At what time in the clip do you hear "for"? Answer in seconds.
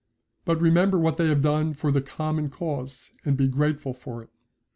1.75-1.91, 3.93-4.23